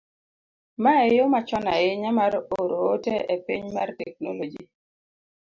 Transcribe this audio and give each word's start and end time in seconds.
mae 0.83 1.03
e 1.09 1.15
yo 1.17 1.25
machon 1.33 1.65
ahinya 1.75 2.11
mar 2.19 2.33
oro 2.61 2.77
ote 2.93 3.15
e 3.33 3.35
piny 3.45 3.65
mar 3.75 3.89
teknoloji 4.01 4.63